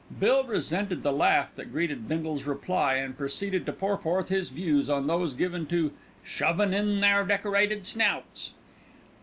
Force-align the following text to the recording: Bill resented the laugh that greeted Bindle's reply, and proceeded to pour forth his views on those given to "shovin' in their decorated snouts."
Bill 0.19 0.43
resented 0.45 1.03
the 1.03 1.11
laugh 1.13 1.53
that 1.55 1.71
greeted 1.71 2.07
Bindle's 2.07 2.45
reply, 2.45 2.95
and 2.95 3.15
proceeded 3.15 3.67
to 3.67 3.71
pour 3.71 3.99
forth 3.99 4.29
his 4.29 4.49
views 4.49 4.89
on 4.89 5.05
those 5.05 5.35
given 5.35 5.67
to 5.67 5.91
"shovin' 6.23 6.73
in 6.73 6.97
their 6.97 7.23
decorated 7.23 7.85
snouts." 7.85 8.53